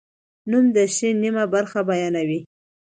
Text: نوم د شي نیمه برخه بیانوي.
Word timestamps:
نوم 0.49 0.65
د 0.75 0.77
شي 0.95 1.09
نیمه 1.21 1.45
برخه 1.53 1.79
بیانوي. 1.89 2.39